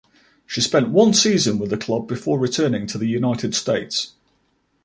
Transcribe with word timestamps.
She 0.47 0.61
spent 0.61 0.89
one 0.89 1.13
season 1.13 1.59
with 1.59 1.69
the 1.69 1.77
club 1.77 2.07
before 2.07 2.39
returning 2.39 2.87
to 2.87 2.97
the 2.97 3.05
United 3.07 3.53
States. 3.53 4.13